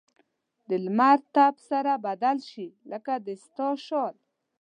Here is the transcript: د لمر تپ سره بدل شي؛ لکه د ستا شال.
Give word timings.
د 0.67 0.69
لمر 0.85 1.17
تپ 1.33 1.55
سره 1.69 1.93
بدل 2.05 2.37
شي؛ 2.49 2.67
لکه 2.91 3.13
د 3.25 3.27
ستا 3.43 3.69
شال. 3.85 4.15